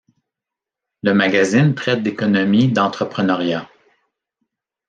Le 1.03 1.13
magazine 1.13 1.75
traite 1.75 2.01
d’économie 2.01 2.71
d'entrepreneuriat. 2.71 3.69